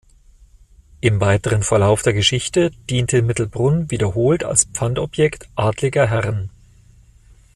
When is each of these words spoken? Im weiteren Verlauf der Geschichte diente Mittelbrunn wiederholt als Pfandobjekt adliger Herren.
Im 1.01 1.21
weiteren 1.21 1.61
Verlauf 1.61 2.01
der 2.01 2.13
Geschichte 2.13 2.71
diente 2.89 3.21
Mittelbrunn 3.21 3.91
wiederholt 3.91 4.43
als 4.43 4.63
Pfandobjekt 4.63 5.47
adliger 5.55 6.07
Herren. 6.07 6.49